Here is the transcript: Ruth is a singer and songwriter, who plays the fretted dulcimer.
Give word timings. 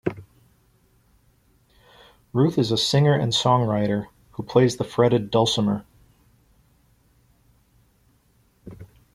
Ruth 2.33 2.57
is 2.57 2.71
a 2.71 2.75
singer 2.75 3.13
and 3.13 3.31
songwriter, 3.31 4.07
who 4.31 4.41
plays 4.41 4.77
the 4.77 4.83
fretted 4.83 5.29
dulcimer. 5.29 5.85